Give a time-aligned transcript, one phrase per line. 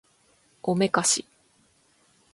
[0.63, 1.27] おめかし